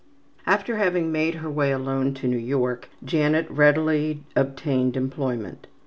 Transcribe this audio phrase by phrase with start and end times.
[0.47, 5.67] After having made her way alone to New York, Janet readily obtained employment.